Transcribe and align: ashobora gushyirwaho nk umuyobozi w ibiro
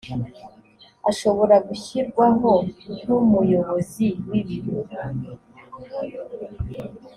ashobora 1.09 1.55
gushyirwaho 1.67 2.51
nk 2.99 3.09
umuyobozi 3.19 4.07
w 4.29 4.31
ibiro 4.41 4.77